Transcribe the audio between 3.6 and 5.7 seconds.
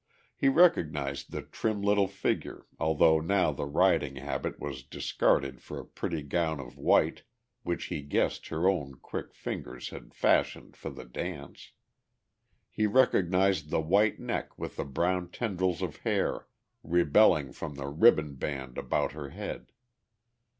riding habit was discarded